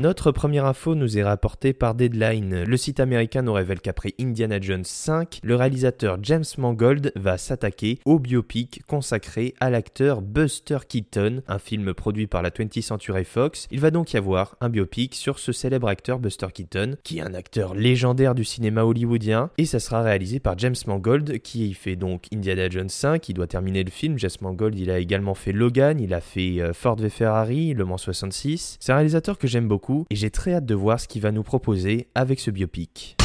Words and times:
Notre 0.00 0.30
première 0.30 0.64
info 0.64 0.94
nous 0.94 1.18
est 1.18 1.24
rapportée 1.24 1.72
par 1.72 1.96
Deadline. 1.96 2.62
Le 2.62 2.76
site 2.76 3.00
américain 3.00 3.42
nous 3.42 3.52
révèle 3.52 3.80
qu'après 3.80 4.14
Indiana 4.20 4.60
Jones 4.60 4.84
5, 4.84 5.40
le 5.42 5.56
réalisateur 5.56 6.18
James 6.22 6.44
Mangold 6.56 7.10
va 7.16 7.36
s'attaquer 7.36 7.98
au 8.04 8.20
biopic 8.20 8.82
consacré 8.86 9.54
à 9.58 9.70
l'acteur 9.70 10.22
Buster 10.22 10.78
Keaton, 10.88 11.42
un 11.48 11.58
film 11.58 11.94
produit 11.94 12.28
par 12.28 12.42
la 12.42 12.50
20th 12.50 12.80
Century 12.80 13.24
Fox. 13.24 13.66
Il 13.72 13.80
va 13.80 13.90
donc 13.90 14.12
y 14.12 14.16
avoir 14.16 14.54
un 14.60 14.68
biopic 14.68 15.16
sur 15.16 15.40
ce 15.40 15.50
célèbre 15.50 15.88
acteur 15.88 16.20
Buster 16.20 16.46
Keaton, 16.54 16.94
qui 17.02 17.18
est 17.18 17.22
un 17.22 17.34
acteur 17.34 17.74
légendaire 17.74 18.36
du 18.36 18.44
cinéma 18.44 18.84
hollywoodien, 18.84 19.50
et 19.58 19.64
ça 19.64 19.80
sera 19.80 20.02
réalisé 20.02 20.38
par 20.38 20.56
James 20.58 20.76
Mangold, 20.86 21.40
qui 21.40 21.74
fait 21.74 21.96
donc 21.96 22.26
Indiana 22.32 22.70
Jones 22.70 22.88
5, 22.88 23.28
il 23.28 23.34
doit 23.34 23.48
terminer 23.48 23.82
le 23.82 23.90
film. 23.90 24.16
James 24.16 24.30
Mangold, 24.42 24.78
il 24.78 24.92
a 24.92 25.00
également 25.00 25.34
fait 25.34 25.50
Logan, 25.50 25.98
il 25.98 26.14
a 26.14 26.20
fait 26.20 26.60
euh, 26.60 26.72
Ford 26.72 26.94
v 26.94 27.10
Ferrari, 27.10 27.74
Le 27.74 27.84
Mans 27.84 27.98
66. 27.98 28.76
C'est 28.78 28.92
un 28.92 28.96
réalisateur 28.96 29.38
que 29.38 29.48
j'aime 29.48 29.66
beaucoup 29.66 29.87
et 30.10 30.16
j'ai 30.16 30.30
très 30.30 30.54
hâte 30.54 30.66
de 30.66 30.74
voir 30.74 31.00
ce 31.00 31.08
qu'il 31.08 31.22
va 31.22 31.32
nous 31.32 31.42
proposer 31.42 32.08
avec 32.14 32.40
ce 32.40 32.50
biopic. 32.50 33.16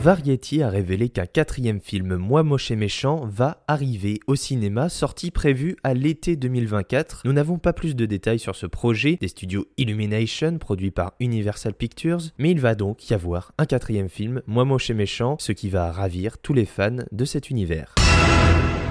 Variety 0.00 0.62
a 0.62 0.68
révélé 0.68 1.08
qu'un 1.08 1.26
quatrième 1.26 1.80
film 1.80 2.14
Moi 2.14 2.44
moche 2.44 2.70
et 2.70 2.76
méchant 2.76 3.26
va 3.26 3.64
arriver 3.66 4.20
au 4.28 4.36
cinéma, 4.36 4.88
sorti 4.88 5.32
prévu 5.32 5.76
à 5.82 5.92
l'été 5.92 6.36
2024. 6.36 7.22
Nous 7.24 7.32
n'avons 7.32 7.58
pas 7.58 7.72
plus 7.72 7.96
de 7.96 8.06
détails 8.06 8.38
sur 8.38 8.54
ce 8.54 8.66
projet 8.66 9.18
des 9.20 9.26
studios 9.26 9.66
Illumination 9.76 10.58
produit 10.58 10.92
par 10.92 11.14
Universal 11.18 11.74
Pictures, 11.74 12.22
mais 12.38 12.52
il 12.52 12.60
va 12.60 12.76
donc 12.76 13.10
y 13.10 13.14
avoir 13.14 13.52
un 13.58 13.66
quatrième 13.66 14.08
film 14.08 14.40
Moi 14.46 14.64
moche 14.64 14.88
et 14.88 14.94
méchant, 14.94 15.36
ce 15.40 15.50
qui 15.50 15.68
va 15.68 15.90
ravir 15.90 16.38
tous 16.38 16.54
les 16.54 16.66
fans 16.66 17.04
de 17.10 17.24
cet 17.24 17.50
univers. 17.50 17.96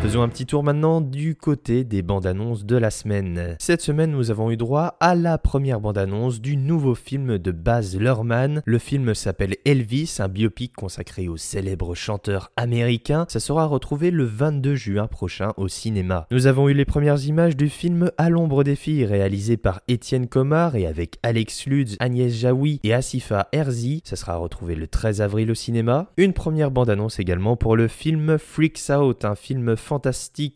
Faisons 0.04 0.22
un 0.22 0.30
petit 0.30 0.46
tour 0.46 0.64
maintenant 0.64 1.02
du 1.02 1.36
côté 1.36 1.84
des 1.84 2.04
bandes 2.04 2.28
annonces 2.28 2.66
de 2.66 2.78
la 2.78 2.92
semaine. 2.92 3.56
Cette 3.60 3.82
semaine, 3.82 4.12
nous 4.12 4.30
avons 4.30 4.52
eu 4.52 4.56
droit 4.56 4.96
à 5.00 5.16
la 5.16 5.40
première 5.40 5.82
bande 5.82 5.98
annonce 5.98 6.40
du 6.40 6.56
nouveau 6.56 6.94
film 6.94 7.40
de 7.40 7.52
Baz 7.52 7.98
Luhrmann. 7.98 8.62
Le 8.64 8.78
film 8.78 9.16
s'appelle 9.16 9.56
Elvis, 9.66 10.18
un 10.20 10.28
biopic 10.28 10.74
consacré 10.76 11.28
au 11.28 11.36
célèbre 11.36 11.96
chanteur 11.96 12.52
américain. 12.58 13.26
Ça 13.28 13.40
sera 13.40 13.66
retrouvé 13.66 14.12
le 14.12 14.24
22 14.24 14.76
juin 14.76 15.08
prochain 15.08 15.52
au 15.58 15.68
cinéma. 15.68 16.28
Nous 16.30 16.46
avons 16.46 16.70
eu 16.70 16.74
les 16.74 16.86
premières 16.86 17.26
images 17.26 17.58
du 17.58 17.68
film 17.68 18.12
À 18.20 18.30
l'ombre 18.30 18.64
des 18.64 18.76
filles, 18.76 19.04
réalisé 19.04 19.58
par 19.58 19.82
Étienne 19.88 20.28
Comard 20.28 20.76
et 20.76 20.86
avec 20.86 21.18
Alex 21.24 21.66
Lutz, 21.66 21.96
Agnès 22.00 22.32
Jaoui 22.32 22.80
et 22.84 22.94
Asifa 22.94 23.50
Herzi. 23.52 24.02
Ça 24.06 24.16
sera 24.16 24.38
retrouvé 24.38 24.76
le 24.76 24.88
13 24.88 25.22
avril 25.22 25.50
au 25.50 25.56
cinéma. 25.56 26.12
Une 26.18 26.34
première 26.34 26.70
bande 26.70 26.92
annonce 26.92 27.20
également 27.20 27.58
pour 27.58 27.76
le 27.76 27.88
film 27.88 28.38
Freaks 28.38 28.92
Out, 28.92 29.26
un 29.26 29.36
film 29.36 29.76
fantastique 29.76 29.97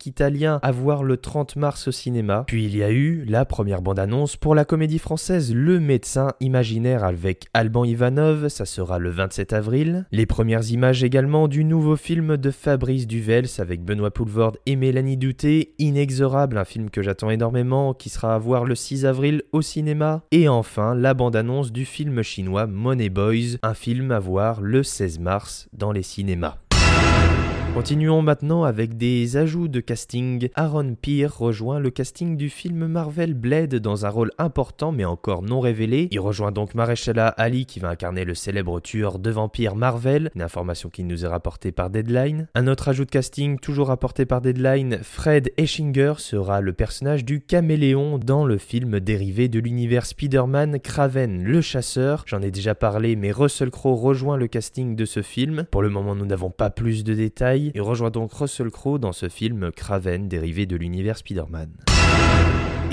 italien 0.06 0.60
à 0.62 0.72
voir 0.72 1.04
le 1.04 1.18
30 1.18 1.56
mars 1.56 1.88
au 1.88 1.92
cinéma. 1.92 2.44
Puis 2.48 2.66
il 2.66 2.76
y 2.76 2.84
a 2.84 2.92
eu 2.92 3.26
la 3.26 3.46
première 3.46 3.82
bande-annonce 3.82 4.38
pour 4.38 4.56
la 4.56 4.66
comédie 4.66 5.00
française 5.00 5.54
Le 5.54 5.80
médecin 5.80 6.30
imaginaire 6.40 7.04
avec 7.04 7.46
Alban 7.54 7.84
Ivanov, 7.84 8.50
ça 8.50 8.66
sera 8.66 9.00
le 9.00 9.10
27 9.10 9.54
avril. 9.54 10.06
Les 10.12 10.26
premières 10.26 10.70
images 10.72 11.04
également 11.04 11.48
du 11.48 11.64
nouveau 11.64 11.96
film 11.96 12.38
de 12.38 12.52
Fabrice 12.52 13.08
Duvels 13.08 13.48
avec 13.58 13.84
Benoît 13.84 14.12
Poulvord 14.12 14.58
et 14.66 14.76
Mélanie 14.76 15.18
Douté, 15.18 15.74
Inexorable, 15.80 16.58
un 16.58 16.66
film 16.66 16.90
que 16.90 17.02
j'attends 17.02 17.30
énormément, 17.30 17.94
qui 17.94 18.10
sera 18.10 18.36
à 18.36 18.38
voir 18.38 18.66
le 18.66 18.76
6 18.76 19.06
avril 19.06 19.44
au 19.52 19.62
cinéma. 19.62 20.24
Et 20.32 20.48
enfin, 20.48 20.96
la 20.96 21.14
bande-annonce 21.14 21.72
du 21.72 21.86
film 21.86 22.22
chinois 22.22 22.68
Money 22.68 23.10
Boys, 23.10 23.58
un 23.64 23.74
film 23.74 24.12
à 24.12 24.20
voir 24.20 24.62
le 24.62 24.84
16 24.84 25.20
mars 25.20 25.68
dans 25.74 25.92
les 25.92 26.04
cinémas. 26.04 26.58
Continuons 27.74 28.22
maintenant 28.22 28.66
avec 28.66 28.98
des 28.98 29.38
ajouts 29.38 29.70
de 29.70 29.80
casting. 29.80 30.50
Aaron 30.56 30.94
Peer 31.02 31.34
rejoint 31.34 31.80
le 31.80 31.90
casting 31.90 32.36
du 32.36 32.50
film 32.50 32.86
Marvel 32.86 33.34
Blade 33.34 33.76
dans 33.76 34.06
un 34.06 34.10
rôle 34.10 34.32
important 34.38 34.92
mais 34.92 35.06
encore 35.06 35.42
non 35.42 35.62
révélé. 35.62 36.10
Il 36.12 36.20
rejoint 36.20 36.52
donc 36.52 36.76
Maréchala 36.76 37.30
Ali 37.30 37.66
qui 37.66 37.80
va 37.80 37.90
incarner 37.90 38.26
le 38.26 38.36
célèbre 38.36 38.82
tueur 38.82 39.20
de 39.20 39.32
vampires 39.32 39.78
Marvel, 39.78 40.32
une 40.36 40.42
information 40.42 40.90
qui 40.90 41.06
nous 41.06 41.24
est 41.24 41.30
rapportée 41.30 41.72
par 41.72 41.90
Deadline. 41.90 42.50
Un 42.56 42.68
autre 42.68 42.90
ajout 42.90 43.06
de 43.06 43.10
casting 43.10 43.58
toujours 43.58 43.88
rapporté 43.88 44.26
par 44.26 44.42
Deadline, 44.42 45.00
Fred 45.02 45.54
Eschinger 45.56 46.16
sera 46.18 46.60
le 46.60 46.74
personnage 46.74 47.24
du 47.24 47.40
caméléon 47.40 48.18
dans 48.18 48.46
le 48.46 48.58
film 48.58 49.00
dérivé 49.00 49.48
de 49.48 49.60
l'univers 49.60 50.06
Spider-Man 50.06 50.82
Kraven 50.82 51.46
le 51.46 51.62
chasseur. 51.62 52.26
J'en 52.28 52.42
ai 52.42 52.52
déjà 52.52 52.76
parlé 52.76 53.16
mais 53.16 53.32
Russell 53.32 53.72
Crowe 53.72 53.96
rejoint 53.96 54.36
le 54.36 54.48
casting 54.48 54.98
de 54.98 55.06
ce 55.06 55.22
film. 55.22 55.66
Pour 55.72 55.82
le 55.82 55.90
moment 55.90 56.16
nous 56.16 56.26
n'avavons 56.26 56.52
pas 56.52 56.70
plus 56.70 57.06
de 57.06 57.14
détails. 57.14 57.61
Il 57.74 57.82
rejoint 57.82 58.10
donc 58.10 58.34
Russell 58.34 58.72
Crowe 58.72 58.98
dans 58.98 59.12
ce 59.12 59.30
film 59.30 59.72
Craven 59.72 60.28
dérivé 60.28 60.66
de 60.66 60.76
l'univers 60.76 61.18
Spider-Man. 61.18 61.72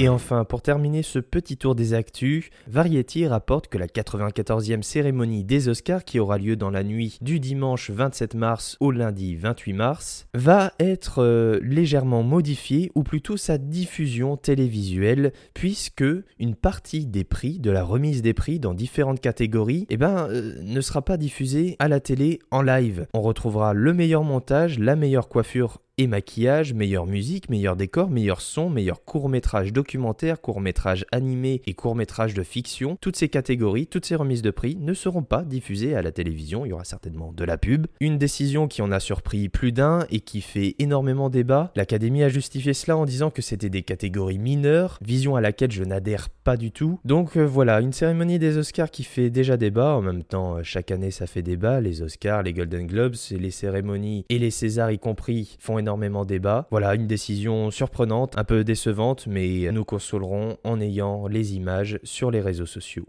Et 0.01 0.09
enfin, 0.09 0.45
pour 0.45 0.63
terminer 0.63 1.03
ce 1.03 1.19
petit 1.19 1.57
tour 1.57 1.75
des 1.75 1.93
actus, 1.93 2.51
Variety 2.69 3.27
rapporte 3.27 3.67
que 3.67 3.79
la 3.79 3.89
94e 3.89 4.83
cérémonie 4.83 5.43
des 5.43 5.69
Oscars, 5.69 6.05
qui 6.05 6.21
aura 6.21 6.39
lieu 6.39 6.55
dans 6.55 6.71
la 6.71 6.85
nuit 6.85 7.19
du 7.21 7.41
dimanche 7.41 7.91
27 7.91 8.37
mars 8.37 8.77
au 8.79 8.93
lundi 8.93 9.35
28 9.35 9.73
mars, 9.73 10.29
va 10.35 10.73
être 10.79 11.25
euh, 11.25 11.59
légèrement 11.65 12.23
modifiée, 12.23 12.93
ou 12.95 13.03
plutôt 13.03 13.37
sa 13.37 13.59
diffusion 13.59 14.37
télévisuelle, 14.37 15.33
puisque 15.53 16.05
une 16.39 16.55
partie 16.55 17.05
des 17.05 17.25
prix, 17.25 17.59
de 17.59 17.73
la 17.73 17.83
remise 17.83 18.23
des 18.23 18.35
prix 18.35 18.61
dans 18.61 18.75
différentes 18.75 19.21
catégories, 19.21 19.85
eh 19.91 19.97
ben, 19.97 20.29
euh, 20.31 20.55
ne 20.63 20.81
sera 20.81 21.03
pas 21.03 21.17
diffusée 21.17 21.75
à 21.81 21.89
la 21.89 21.99
télé 21.99 22.39
en 22.53 22.63
live. 22.63 23.09
On 23.15 23.21
retrouvera 23.21 23.75
le 23.75 23.93
meilleur 23.93 24.23
montage, 24.23 24.79
la 24.79 24.95
meilleure 24.95 25.29
coiffure 25.29 25.81
et 25.99 26.07
maquillage, 26.07 26.73
meilleure 26.73 27.07
musique, 27.07 27.51
meilleur 27.51 27.75
décor, 27.75 28.09
meilleur 28.09 28.41
son, 28.41 28.71
meilleur 28.71 29.05
court-métrage 29.05 29.73
documentaire, 29.73 30.41
court-métrage 30.41 31.05
animé 31.11 31.61
et 31.67 31.75
court-métrage 31.75 32.35
de 32.35 32.45
fiction. 32.45 32.97
Toutes 33.01 33.17
ces 33.17 33.29
catégories, 33.29 33.89
toutes 33.89 34.07
ces 34.07 34.15
remises 34.15 34.43
de 34.43 34.53
prix 34.53 34.77
ne 34.81 34.95
seront 34.95 35.25
pas 35.25 35.43
diffusées 35.43 35.97
à 35.97 36.03
la 36.03 36.13
télévision, 36.13 36.65
il 36.65 36.69
y 36.69 36.73
aura 36.73 36.85
certainement 36.85 37.33
de 37.33 37.45
la 37.45 37.59
pub. 37.59 37.89
Une 38.01 38.17
décision 38.17 38.69
qui 38.69 38.81
en 38.81 38.93
a 38.93 39.01
surpris 39.01 39.49
plus 39.49 39.73
d'un 39.73 40.07
et 40.11 40.21
qui 40.21 40.41
fait 40.41 40.77
énormément 40.79 41.31
débat. 41.31 41.73
L'Académie 41.75 42.23
a 42.23 42.29
justifié 42.29 42.75
cela 42.75 42.97
en 42.97 43.05
disant 43.05 43.31
que 43.31 43.43
c'était 43.43 43.69
des 43.69 43.83
catégories 43.83 44.39
mineures, 44.39 44.99
vision 45.03 45.35
à 45.35 45.41
laquelle 45.41 45.73
je 45.73 45.83
n'adhère 45.83 46.29
pas 46.31 46.57
du 46.57 46.71
tout. 46.71 47.01
Donc 47.05 47.37
euh, 47.37 47.45
voilà, 47.45 47.81
une 47.81 47.93
cérémonie 47.93 48.39
des 48.39 48.57
Oscars 48.57 48.93
qui 48.93 49.03
fait 49.03 49.31
déjà 49.31 49.57
débat, 49.57 49.97
en 49.97 50.03
même 50.03 50.23
temps 50.23 50.59
euh, 50.59 50.63
chaque 50.63 50.93
année 50.93 51.11
ça 51.11 51.27
fait 51.27 51.43
débat, 51.43 51.81
les 51.81 52.03
Oscars, 52.03 52.45
les 52.45 52.53
Golden 52.53 52.87
Globes, 52.87 53.17
les 53.33 53.51
cérémonies 53.51 54.25
et 54.29 54.39
les 54.39 54.53
Césars 54.53 54.93
y 54.93 55.01
compris 55.01 55.57
font 55.59 55.79
énormément 55.79 55.88
débat. 56.27 56.67
Voilà, 56.71 56.95
une 56.95 57.07
décision 57.07 57.71
surprenante, 57.71 58.37
un 58.37 58.45
peu 58.45 58.65
décevante, 58.65 59.27
mais 59.27 59.71
nous 59.73 59.85
consolerons 59.85 60.57
en 60.65 60.81
ayant 60.81 61.27
les 61.27 61.55
images 61.55 61.99
sur 62.03 62.31
les 62.31 62.41
réseaux 62.41 62.67
sociaux. 62.67 63.07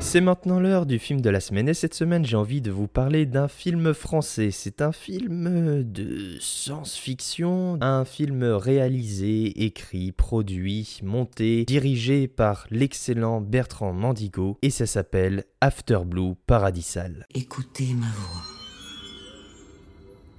C'est 0.00 0.20
maintenant 0.20 0.60
l'heure 0.60 0.84
du 0.84 0.98
film 0.98 1.22
de 1.22 1.30
la 1.30 1.40
semaine 1.40 1.68
et 1.68 1.74
cette 1.74 1.94
semaine 1.94 2.26
j'ai 2.26 2.36
envie 2.36 2.60
de 2.60 2.70
vous 2.70 2.86
parler 2.86 3.24
d'un 3.24 3.48
film 3.48 3.94
français. 3.94 4.50
C'est 4.50 4.82
un 4.82 4.92
film 4.92 5.82
de 5.82 6.36
science-fiction, 6.40 7.78
un 7.80 8.04
film 8.04 8.44
réalisé, 8.44 9.64
écrit, 9.64 10.12
produit, 10.12 11.00
monté, 11.02 11.64
dirigé 11.64 12.28
par 12.28 12.66
l'excellent 12.70 13.40
Bertrand 13.40 13.94
Mandigo 13.94 14.58
et 14.60 14.70
ça 14.70 14.86
s'appelle 14.86 15.44
After 15.60 16.00
Blue 16.04 16.34
Paradisal. 16.46 17.26
Écoutez 17.34 17.94
ma 17.94 18.06
voix. 18.06 18.53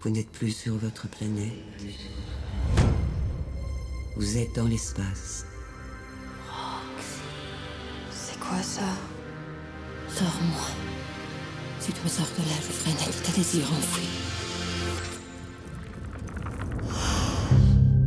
Vous 0.06 0.12
n'êtes 0.12 0.30
plus 0.30 0.56
sur 0.56 0.78
votre 0.78 1.07
planète. 1.07 1.52
Vous 4.16 4.38
êtes 4.38 4.56
dans 4.56 4.66
l'espace. 4.68 5.48
C'est 8.12 8.40
quoi 8.40 8.62
ça? 8.62 8.84
Sors-moi. 10.07 10.68
Si 11.80 11.92
tu 11.92 12.04
me 12.04 12.07
sors 12.07 12.28
de 12.38 12.44
là, 12.48 12.56
je 12.62 12.72
ferai 12.72 12.92
naître 12.92 13.19
tes 13.24 13.31
désirs 13.31 13.68
enfouis. 13.74 14.07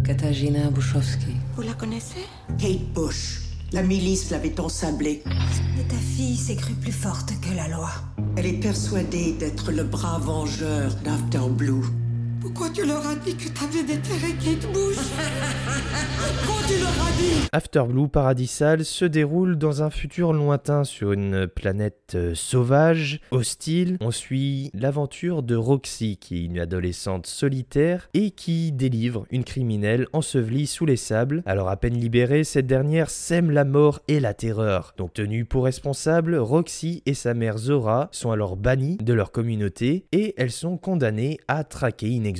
Katarzyna 0.04 0.70
Bouchowski. 0.70 1.34
Vous 1.56 1.62
la 1.62 1.74
connaissez? 1.74 2.26
Kate 2.60 2.92
Bush. 2.94 3.47
La 3.70 3.82
milice 3.82 4.30
l'avait 4.30 4.58
ensablée. 4.60 5.22
Mais 5.76 5.84
ta 5.84 5.96
fille 5.96 6.36
s'est 6.36 6.56
crue 6.56 6.72
plus 6.72 6.92
forte 6.92 7.32
que 7.42 7.54
la 7.54 7.68
loi. 7.68 7.90
Elle 8.36 8.46
est 8.46 8.60
persuadée 8.60 9.32
d'être 9.32 9.72
le 9.72 9.84
bras 9.84 10.18
vengeur 10.18 10.94
d'After 11.04 11.50
Blue. 11.50 11.84
Pourquoi 12.48 12.70
tu 12.70 12.86
leur 12.86 13.06
as 13.06 13.14
dit 13.14 13.36
que 13.36 13.50
t'avais 13.50 13.84
Pourquoi 16.46 16.66
tu 16.66 16.78
leur 16.80 16.88
as 16.88 17.12
dit 17.18 17.48
After 17.52 17.82
Blue 17.86 18.08
Paradisal 18.08 18.86
se 18.86 19.04
déroule 19.04 19.56
dans 19.56 19.82
un 19.82 19.90
futur 19.90 20.32
lointain 20.32 20.84
sur 20.84 21.12
une 21.12 21.46
planète 21.46 22.12
euh, 22.14 22.34
sauvage, 22.34 23.20
hostile. 23.32 23.98
On 24.00 24.10
suit 24.10 24.70
l'aventure 24.72 25.42
de 25.42 25.56
Roxy, 25.56 26.16
qui 26.16 26.38
est 26.38 26.44
une 26.46 26.58
adolescente 26.58 27.26
solitaire 27.26 28.08
et 28.14 28.30
qui 28.30 28.72
délivre 28.72 29.26
une 29.30 29.44
criminelle 29.44 30.06
ensevelie 30.14 30.66
sous 30.66 30.86
les 30.86 30.96
sables. 30.96 31.42
Alors 31.44 31.68
à 31.68 31.76
peine 31.76 31.98
libérée, 31.98 32.44
cette 32.44 32.66
dernière 32.66 33.10
sème 33.10 33.50
la 33.50 33.66
mort 33.66 34.00
et 34.08 34.20
la 34.20 34.32
terreur. 34.32 34.94
Donc 34.96 35.12
tenue 35.12 35.44
pour 35.44 35.64
responsable, 35.64 36.36
Roxy 36.36 37.02
et 37.04 37.14
sa 37.14 37.34
mère 37.34 37.58
Zora 37.58 38.08
sont 38.10 38.30
alors 38.30 38.56
bannies 38.56 38.96
de 38.96 39.12
leur 39.12 39.32
communauté 39.32 40.06
et 40.12 40.32
elles 40.38 40.50
sont 40.50 40.78
condamnées 40.78 41.38
à 41.46 41.62
traquer 41.62 42.08
inexorablement 42.08 42.37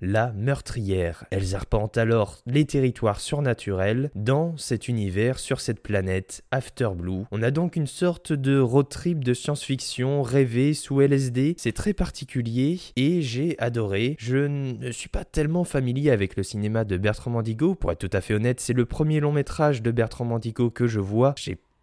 la 0.00 0.32
meurtrière. 0.32 1.24
Elles 1.30 1.54
arpentent 1.54 1.98
alors 1.98 2.38
les 2.46 2.64
territoires 2.64 3.20
surnaturels 3.20 4.10
dans 4.14 4.56
cet 4.56 4.88
univers 4.88 5.38
sur 5.38 5.60
cette 5.60 5.80
planète 5.80 6.42
After 6.50 6.90
Blue. 6.96 7.24
On 7.30 7.42
a 7.42 7.50
donc 7.50 7.76
une 7.76 7.86
sorte 7.86 8.32
de 8.32 8.58
road 8.58 8.88
trip 8.88 9.24
de 9.24 9.34
science-fiction 9.34 10.22
rêvé 10.22 10.74
sous 10.74 11.00
LSD. 11.00 11.54
C'est 11.58 11.72
très 11.72 11.94
particulier 11.94 12.80
et 12.96 13.22
j'ai 13.22 13.56
adoré. 13.58 14.16
Je 14.18 14.36
ne 14.36 14.90
suis 14.90 15.08
pas 15.08 15.24
tellement 15.24 15.64
familier 15.64 16.10
avec 16.10 16.36
le 16.36 16.42
cinéma 16.42 16.84
de 16.84 16.96
Bertrand 16.96 17.30
Mandigo. 17.30 17.74
Pour 17.74 17.92
être 17.92 17.98
tout 17.98 18.16
à 18.16 18.20
fait 18.20 18.34
honnête, 18.34 18.60
c'est 18.60 18.72
le 18.72 18.86
premier 18.86 19.20
long 19.20 19.32
métrage 19.32 19.82
de 19.82 19.90
Bertrand 19.90 20.24
Mandigo 20.24 20.70
que 20.70 20.86
je 20.86 21.00
vois. 21.00 21.34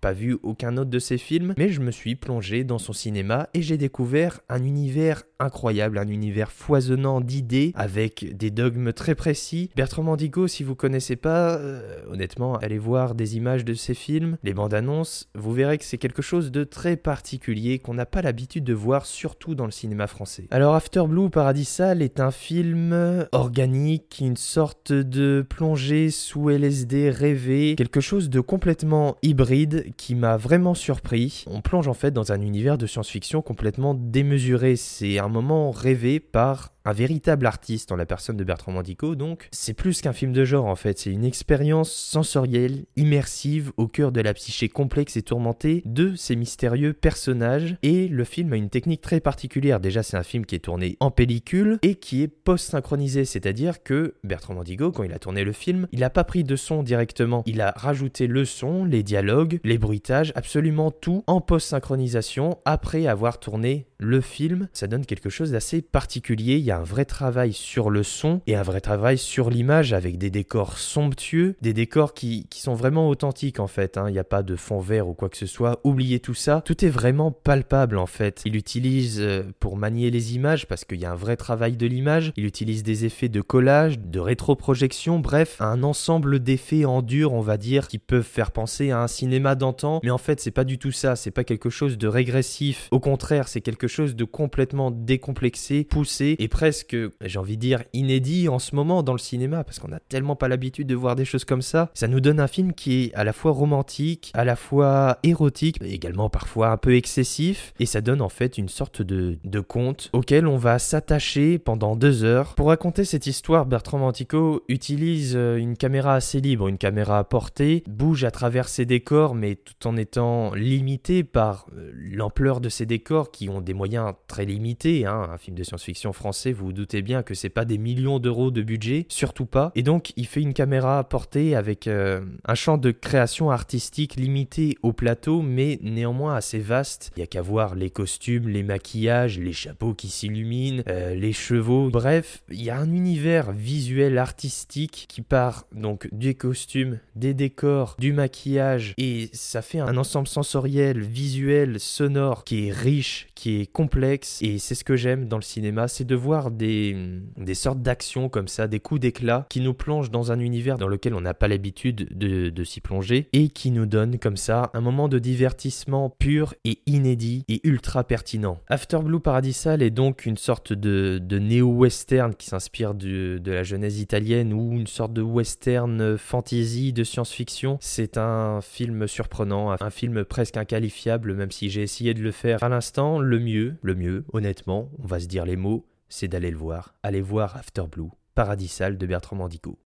Pas 0.01 0.13
vu 0.13 0.37
aucun 0.41 0.77
autre 0.77 0.89
de 0.89 0.99
ses 0.99 1.19
films, 1.19 1.53
mais 1.57 1.69
je 1.69 1.79
me 1.79 1.91
suis 1.91 2.15
plongé 2.15 2.63
dans 2.63 2.79
son 2.79 2.91
cinéma 2.91 3.47
et 3.53 3.61
j'ai 3.61 3.77
découvert 3.77 4.41
un 4.49 4.63
univers 4.63 5.23
incroyable, 5.39 5.97
un 5.97 6.07
univers 6.07 6.51
foisonnant 6.51 7.21
d'idées 7.21 7.71
avec 7.75 8.35
des 8.35 8.51
dogmes 8.51 8.93
très 8.93 9.15
précis. 9.15 9.69
Bertrand 9.75 10.03
Mandigo, 10.03 10.47
si 10.47 10.63
vous 10.63 10.75
connaissez 10.75 11.15
pas, 11.15 11.55
euh, 11.55 12.03
honnêtement, 12.09 12.55
allez 12.57 12.77
voir 12.77 13.15
des 13.15 13.37
images 13.37 13.63
de 13.63 13.73
ses 13.73 13.93
films, 13.93 14.37
les 14.43 14.53
bandes 14.53 14.73
annonces, 14.73 15.29
vous 15.35 15.53
verrez 15.53 15.77
que 15.77 15.85
c'est 15.85 15.97
quelque 15.97 16.21
chose 16.21 16.51
de 16.51 16.63
très 16.63 16.97
particulier 16.97 17.79
qu'on 17.79 17.93
n'a 17.93 18.05
pas 18.05 18.21
l'habitude 18.21 18.63
de 18.63 18.73
voir, 18.73 19.05
surtout 19.05 19.55
dans 19.55 19.65
le 19.65 19.71
cinéma 19.71 20.07
français. 20.07 20.47
Alors 20.51 20.75
After 20.75 21.03
Blue 21.07 21.29
Paradisal 21.29 22.01
est 22.01 22.19
un 22.19 22.31
film 22.31 23.27
organique, 23.31 24.17
une 24.21 24.37
sorte 24.37 24.91
de 24.91 25.45
plongée 25.47 26.09
sous 26.09 26.49
LSD 26.49 27.09
rêvé, 27.09 27.75
quelque 27.77 28.01
chose 28.01 28.29
de 28.29 28.39
complètement 28.39 29.17
hybride 29.21 29.90
qui 29.97 30.15
m'a 30.15 30.37
vraiment 30.37 30.73
surpris. 30.73 31.45
On 31.47 31.61
plonge 31.61 31.87
en 31.87 31.93
fait 31.93 32.11
dans 32.11 32.31
un 32.31 32.41
univers 32.41 32.77
de 32.77 32.85
science-fiction 32.85 33.41
complètement 33.41 33.93
démesuré. 33.93 34.75
C'est 34.75 35.19
un 35.19 35.27
moment 35.27 35.71
rêvé 35.71 36.19
par 36.19 36.73
un 36.85 36.93
véritable 36.93 37.45
artiste 37.45 37.91
en 37.91 37.95
la 37.95 38.05
personne 38.05 38.37
de 38.37 38.43
Bertrand 38.43 38.71
Mandico, 38.71 39.15
donc 39.15 39.47
c'est 39.51 39.73
plus 39.73 40.01
qu'un 40.01 40.13
film 40.13 40.33
de 40.33 40.45
genre 40.45 40.65
en 40.65 40.75
fait, 40.75 40.99
c'est 40.99 41.11
une 41.11 41.25
expérience 41.25 41.91
sensorielle, 41.91 42.85
immersive, 42.95 43.71
au 43.77 43.87
cœur 43.87 44.11
de 44.11 44.21
la 44.21 44.33
psyché 44.33 44.69
complexe 44.69 45.17
et 45.17 45.21
tourmentée 45.21 45.83
de 45.85 46.15
ces 46.15 46.35
mystérieux 46.35 46.93
personnages, 46.93 47.75
et 47.83 48.07
le 48.07 48.23
film 48.23 48.53
a 48.53 48.57
une 48.57 48.69
technique 48.69 49.01
très 49.01 49.19
particulière, 49.19 49.79
déjà 49.79 50.03
c'est 50.03 50.17
un 50.17 50.23
film 50.23 50.45
qui 50.45 50.55
est 50.55 50.59
tourné 50.59 50.97
en 50.99 51.11
pellicule 51.11 51.79
et 51.81 51.95
qui 51.95 52.23
est 52.23 52.27
post-synchronisé, 52.27 53.25
c'est-à-dire 53.25 53.83
que 53.83 54.15
Bertrand 54.23 54.55
Mandigo, 54.55 54.91
quand 54.91 55.03
il 55.03 55.13
a 55.13 55.19
tourné 55.19 55.43
le 55.43 55.51
film, 55.51 55.87
il 55.91 55.99
n'a 55.99 56.09
pas 56.09 56.23
pris 56.23 56.43
de 56.43 56.55
son 56.55 56.83
directement, 56.83 57.43
il 57.45 57.61
a 57.61 57.71
rajouté 57.75 58.27
le 58.27 58.45
son, 58.45 58.85
les 58.85 59.03
dialogues, 59.03 59.59
les 59.63 59.77
bruitages, 59.77 60.31
absolument 60.35 60.91
tout 60.91 61.23
en 61.27 61.41
post-synchronisation. 61.41 62.59
Après 62.65 63.07
avoir 63.07 63.39
tourné 63.39 63.87
le 63.97 64.21
film, 64.21 64.67
ça 64.73 64.87
donne 64.87 65.05
quelque 65.05 65.29
chose 65.29 65.51
d'assez 65.51 65.81
particulier. 65.81 66.57
Un 66.71 66.83
vrai 66.83 67.05
travail 67.05 67.53
sur 67.53 67.89
le 67.89 68.03
son 68.03 68.41
et 68.47 68.55
un 68.55 68.63
vrai 68.63 68.81
travail 68.81 69.17
sur 69.17 69.49
l'image 69.49 69.93
avec 69.93 70.17
des 70.17 70.29
décors 70.29 70.77
somptueux, 70.77 71.55
des 71.61 71.73
décors 71.73 72.13
qui, 72.13 72.47
qui 72.49 72.61
sont 72.61 72.73
vraiment 72.75 73.09
authentiques 73.09 73.59
en 73.59 73.67
fait. 73.67 73.97
hein. 73.97 74.05
Il 74.09 74.13
n'y 74.13 74.19
a 74.19 74.23
pas 74.23 74.43
de 74.43 74.55
fond 74.55 74.79
vert 74.79 75.07
ou 75.07 75.13
quoi 75.13 75.29
que 75.29 75.37
ce 75.37 75.45
soit. 75.45 75.79
Oubliez 75.83 76.19
tout 76.19 76.33
ça. 76.33 76.61
Tout 76.65 76.83
est 76.85 76.89
vraiment 76.89 77.31
palpable 77.31 77.97
en 77.97 78.05
fait. 78.05 78.41
Il 78.45 78.55
utilise 78.55 79.19
euh, 79.19 79.43
pour 79.59 79.77
manier 79.77 80.11
les 80.11 80.35
images 80.35 80.67
parce 80.67 80.85
qu'il 80.85 80.99
y 80.99 81.05
a 81.05 81.11
un 81.11 81.15
vrai 81.15 81.37
travail 81.37 81.77
de 81.77 81.87
l'image. 81.87 82.33
Il 82.37 82.45
utilise 82.45 82.83
des 82.83 83.05
effets 83.05 83.29
de 83.29 83.41
collage, 83.41 83.99
de 83.99 84.19
rétroprojection, 84.19 85.19
bref, 85.19 85.57
un 85.59 85.83
ensemble 85.83 86.39
d'effets 86.39 86.85
en 86.85 87.01
dur, 87.01 87.33
on 87.33 87.41
va 87.41 87.57
dire, 87.57 87.87
qui 87.87 87.97
peuvent 87.97 88.21
faire 88.23 88.51
penser 88.51 88.91
à 88.91 89.01
un 89.01 89.07
cinéma 89.07 89.55
d'antan. 89.55 89.99
Mais 90.03 90.09
en 90.09 90.17
fait, 90.17 90.39
c'est 90.39 90.51
pas 90.51 90.63
du 90.63 90.77
tout 90.77 90.91
ça. 90.91 91.15
C'est 91.15 91.31
pas 91.31 91.43
quelque 91.43 91.69
chose 91.69 91.97
de 91.97 92.07
régressif. 92.07 92.87
Au 92.91 92.99
contraire, 92.99 93.47
c'est 93.47 93.61
quelque 93.61 93.87
chose 93.87 94.15
de 94.15 94.23
complètement 94.23 94.91
décomplexé, 94.91 95.83
poussé 95.83 96.35
et 96.39 96.47
j'ai 96.69 97.39
envie 97.39 97.57
de 97.57 97.61
dire, 97.61 97.83
inédit 97.93 98.49
en 98.49 98.59
ce 98.59 98.75
moment 98.75 99.03
dans 99.03 99.13
le 99.13 99.19
cinéma 99.19 99.63
parce 99.63 99.79
qu'on 99.79 99.87
n'a 99.87 99.99
tellement 99.99 100.35
pas 100.35 100.47
l'habitude 100.47 100.87
de 100.87 100.95
voir 100.95 101.15
des 101.15 101.25
choses 101.25 101.45
comme 101.45 101.61
ça. 101.61 101.89
Ça 101.93 102.07
nous 102.07 102.19
donne 102.19 102.39
un 102.39 102.47
film 102.47 102.73
qui 102.73 103.03
est 103.03 103.13
à 103.13 103.23
la 103.23 103.33
fois 103.33 103.51
romantique, 103.51 104.31
à 104.33 104.45
la 104.45 104.55
fois 104.55 105.17
érotique, 105.23 105.77
mais 105.81 105.91
également 105.91 106.29
parfois 106.29 106.69
un 106.69 106.77
peu 106.77 106.95
excessif 106.95 107.73
et 107.79 107.85
ça 107.85 108.01
donne 108.01 108.21
en 108.21 108.29
fait 108.29 108.57
une 108.57 108.69
sorte 108.69 109.01
de, 109.01 109.37
conte 109.67 110.09
auquel 110.13 110.47
on 110.47 110.57
va 110.57 110.79
s'attacher 110.79 111.59
pendant 111.59 111.95
deux 111.95 112.23
heures. 112.23 112.55
Pour 112.55 112.67
raconter 112.67 113.05
cette 113.05 113.27
histoire, 113.27 113.65
Bertrand 113.67 113.99
Mantico 113.99 114.63
utilise 114.67 115.33
euh, 115.35 115.57
une 115.57 115.77
caméra 115.77 116.15
assez 116.15 116.41
libre, 116.41 116.67
une 116.67 116.79
caméra 116.79 117.19
à 117.19 117.23
portée, 117.23 117.83
bouge 117.87 118.23
à 118.23 118.31
travers 118.31 118.67
ses 118.67 118.85
décors 118.85 119.35
mais 119.35 119.55
tout 119.55 119.87
en 119.87 119.97
étant 119.97 120.53
limité 120.53 121.23
par 121.23 121.67
euh, 121.75 121.91
l'ampleur 121.93 122.61
de 122.61 122.69
ces 122.69 122.85
décors 122.85 123.31
qui 123.31 123.49
ont 123.49 123.61
des 123.61 123.73
moyens 123.73 124.13
très 124.27 124.45
limités. 124.45 125.05
hein. 125.05 125.29
Un 125.31 125.37
film 125.37 125.55
de 125.55 125.63
science-fiction 125.63 126.13
français, 126.13 126.50
vous 126.53 126.67
vous 126.67 126.73
doutez 126.73 127.01
bien 127.01 127.23
que 127.23 127.33
c'est 127.33 127.49
pas 127.49 127.65
des 127.65 127.77
millions 127.77 128.19
d'euros 128.19 128.51
de 128.51 128.61
budget, 128.61 129.05
surtout 129.09 129.45
pas. 129.45 129.71
Et 129.75 129.83
donc, 129.83 130.13
il 130.15 130.25
fait 130.25 130.41
une 130.41 130.53
caméra 130.53 130.99
à 130.99 131.03
portée 131.03 131.55
avec 131.55 131.87
euh, 131.87 132.21
un 132.45 132.55
champ 132.55 132.77
de 132.77 132.91
création 132.91 133.51
artistique 133.51 134.15
limité 134.15 134.77
au 134.83 134.93
plateau, 134.93 135.41
mais 135.41 135.79
néanmoins 135.81 136.35
assez 136.35 136.59
vaste. 136.59 137.11
Il 137.15 137.19
y 137.19 137.23
a 137.23 137.27
qu'à 137.27 137.41
voir 137.41 137.75
les 137.75 137.89
costumes, 137.89 138.47
les 138.47 138.63
maquillages, 138.63 139.39
les 139.39 139.53
chapeaux 139.53 139.93
qui 139.93 140.09
s'illuminent, 140.09 140.83
euh, 140.87 141.15
les 141.15 141.33
chevaux. 141.33 141.89
Bref, 141.89 142.43
il 142.49 142.61
y 142.61 142.69
a 142.69 142.77
un 142.77 142.91
univers 142.91 143.51
visuel 143.51 144.17
artistique 144.17 145.05
qui 145.09 145.21
part 145.21 145.65
donc 145.73 146.07
des 146.11 146.35
costumes, 146.35 146.99
des 147.15 147.33
décors, 147.33 147.95
du 147.99 148.13
maquillage, 148.13 148.93
et 148.97 149.29
ça 149.33 149.61
fait 149.61 149.79
un 149.79 149.97
ensemble 149.97 150.27
sensoriel, 150.27 151.01
visuel, 151.01 151.79
sonore 151.79 152.43
qui 152.43 152.67
est 152.67 152.71
riche, 152.71 153.27
qui 153.41 153.59
est 153.61 153.65
complexe 153.65 154.37
et 154.43 154.59
c'est 154.59 154.75
ce 154.75 154.83
que 154.83 154.95
j'aime 154.95 155.27
dans 155.27 155.37
le 155.37 155.41
cinéma, 155.41 155.87
c'est 155.87 156.03
de 156.03 156.13
voir 156.13 156.51
des, 156.51 156.95
des 157.37 157.55
sortes 157.55 157.81
d'actions 157.81 158.29
comme 158.29 158.47
ça, 158.47 158.67
des 158.67 158.79
coups 158.79 159.01
d'éclat 159.01 159.47
qui 159.49 159.61
nous 159.61 159.73
plongent 159.73 160.11
dans 160.11 160.31
un 160.31 160.39
univers 160.39 160.77
dans 160.77 160.87
lequel 160.87 161.15
on 161.15 161.21
n'a 161.21 161.33
pas 161.33 161.47
l'habitude 161.47 162.07
de, 162.15 162.51
de 162.51 162.63
s'y 162.63 162.81
plonger 162.81 163.29
et 163.33 163.49
qui 163.49 163.71
nous 163.71 163.87
donne 163.87 164.19
comme 164.19 164.37
ça 164.37 164.69
un 164.75 164.81
moment 164.81 165.07
de 165.07 165.17
divertissement 165.17 166.11
pur 166.11 166.53
et 166.65 166.77
inédit 166.85 167.43
et 167.47 167.61
ultra 167.67 168.03
pertinent. 168.03 168.59
After 168.67 168.99
Blue 168.99 169.19
Paradisal 169.19 169.81
est 169.81 169.89
donc 169.89 170.27
une 170.27 170.37
sorte 170.37 170.71
de, 170.71 171.17
de 171.19 171.39
néo-western 171.39 172.35
qui 172.35 172.45
s'inspire 172.45 172.93
du- 172.93 173.39
de 173.39 173.51
la 173.51 173.63
genèse 173.63 173.99
italienne 173.99 174.53
ou 174.53 174.73
une 174.73 174.85
sorte 174.85 175.13
de 175.13 175.23
western 175.23 176.15
fantasy 176.15 176.93
de 176.93 177.03
science-fiction. 177.03 177.79
C'est 177.81 178.19
un 178.19 178.61
film 178.61 179.07
surprenant, 179.07 179.71
un 179.81 179.89
film 179.89 180.25
presque 180.25 180.57
inqualifiable 180.57 181.33
même 181.33 181.49
si 181.49 181.71
j'ai 181.71 181.81
essayé 181.81 182.13
de 182.13 182.21
le 182.21 182.31
faire 182.31 182.61
à 182.61 182.69
l'instant. 182.69 183.19
Le 183.31 183.39
mieux, 183.39 183.77
le 183.81 183.95
mieux, 183.95 184.25
honnêtement, 184.33 184.89
on 184.99 185.07
va 185.07 185.21
se 185.21 185.25
dire 185.25 185.45
les 185.45 185.55
mots, 185.55 185.87
c'est 186.09 186.27
d'aller 186.27 186.51
le 186.51 186.57
voir. 186.57 186.95
Allez 187.01 187.21
voir 187.21 187.55
After 187.55 187.83
Blue, 187.89 188.09
Paradisal 188.35 188.97
de 188.97 189.05
Bertrand 189.05 189.37
Mandico. 189.37 189.79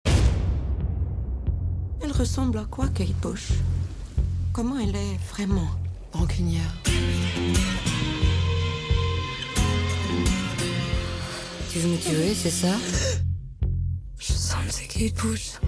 Elle 2.01 2.11
ressemble 2.11 2.57
à 2.57 2.65
quoi, 2.65 2.87
Kate 2.87 3.13
Bush? 3.21 3.51
Comment 4.51 4.79
elle 4.79 4.95
est 4.95 5.17
vraiment 5.29 5.69
Rancunière. 6.11 6.73
Tu 11.69 11.77
veux 11.77 11.89
me 11.89 11.97
tuer, 11.97 12.33
c'est 12.33 12.49
ça? 12.49 12.75
Je 14.17 14.33
sens 14.33 14.65
que 14.65 14.73
c'est 14.73 14.87
Kate 14.87 15.21
Bush. 15.21 15.59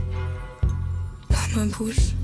Dans 1.30 1.60
ma 1.60 1.66
bouche. 1.68 2.16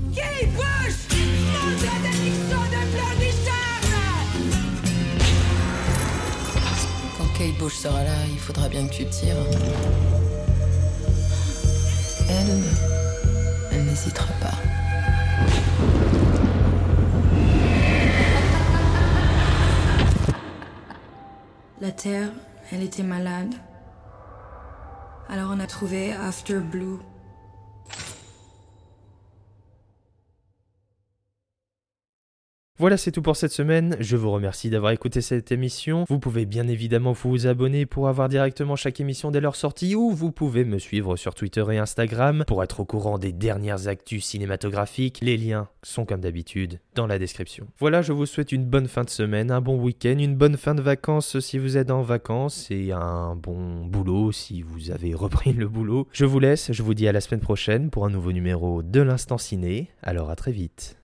Bush 7.52 7.74
sera 7.74 8.02
là, 8.02 8.26
il 8.30 8.38
faudra 8.38 8.68
bien 8.68 8.86
que 8.86 8.92
tu 8.92 9.04
tires. 9.06 9.36
Elle, 12.28 12.62
elle 13.72 13.84
n'hésitera 13.84 14.32
pas. 14.40 14.54
La 21.80 21.92
Terre, 21.92 22.30
elle 22.72 22.82
était 22.82 23.02
malade. 23.02 23.54
Alors 25.28 25.50
on 25.54 25.60
a 25.60 25.66
trouvé 25.66 26.12
After 26.12 26.58
Blue. 26.58 26.98
Voilà, 32.80 32.96
c'est 32.96 33.12
tout 33.12 33.22
pour 33.22 33.36
cette 33.36 33.52
semaine. 33.52 33.96
Je 34.00 34.16
vous 34.16 34.32
remercie 34.32 34.68
d'avoir 34.68 34.90
écouté 34.90 35.20
cette 35.20 35.52
émission. 35.52 36.04
Vous 36.08 36.18
pouvez 36.18 36.44
bien 36.44 36.66
évidemment 36.66 37.12
vous 37.12 37.46
abonner 37.46 37.86
pour 37.86 38.08
avoir 38.08 38.28
directement 38.28 38.74
chaque 38.74 38.98
émission 38.98 39.30
dès 39.30 39.40
leur 39.40 39.54
sortie 39.54 39.94
ou 39.94 40.10
vous 40.10 40.32
pouvez 40.32 40.64
me 40.64 40.80
suivre 40.80 41.14
sur 41.14 41.36
Twitter 41.36 41.64
et 41.70 41.78
Instagram 41.78 42.42
pour 42.48 42.64
être 42.64 42.80
au 42.80 42.84
courant 42.84 43.16
des 43.16 43.30
dernières 43.30 43.86
actus 43.86 44.24
cinématographiques. 44.24 45.20
Les 45.22 45.36
liens 45.36 45.68
sont 45.84 46.04
comme 46.04 46.20
d'habitude 46.20 46.80
dans 46.96 47.06
la 47.06 47.20
description. 47.20 47.68
Voilà, 47.78 48.02
je 48.02 48.12
vous 48.12 48.26
souhaite 48.26 48.50
une 48.50 48.64
bonne 48.64 48.88
fin 48.88 49.04
de 49.04 49.10
semaine, 49.10 49.52
un 49.52 49.60
bon 49.60 49.80
week-end, 49.80 50.16
une 50.18 50.34
bonne 50.34 50.56
fin 50.56 50.74
de 50.74 50.82
vacances 50.82 51.38
si 51.38 51.58
vous 51.58 51.76
êtes 51.76 51.92
en 51.92 52.02
vacances 52.02 52.72
et 52.72 52.90
un 52.90 53.36
bon 53.36 53.84
boulot 53.84 54.32
si 54.32 54.62
vous 54.62 54.90
avez 54.90 55.14
repris 55.14 55.52
le 55.52 55.68
boulot. 55.68 56.08
Je 56.10 56.24
vous 56.24 56.40
laisse, 56.40 56.72
je 56.72 56.82
vous 56.82 56.94
dis 56.94 57.06
à 57.06 57.12
la 57.12 57.20
semaine 57.20 57.40
prochaine 57.40 57.90
pour 57.90 58.04
un 58.04 58.10
nouveau 58.10 58.32
numéro 58.32 58.82
de 58.82 59.00
l'Instant 59.00 59.38
Ciné. 59.38 59.90
Alors 60.02 60.28
à 60.28 60.34
très 60.34 60.50
vite. 60.50 61.03